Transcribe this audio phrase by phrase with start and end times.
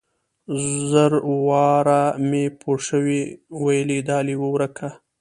[0.89, 1.13] زر
[1.45, 3.21] واره مې پوشوې
[3.63, 4.89] ويلي دا ليوه ورک که.